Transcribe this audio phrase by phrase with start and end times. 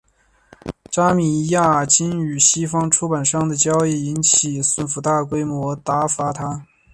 [0.89, 6.65] 扎米亚京与西方出版商的交易引起苏联政府大规模挞伐他。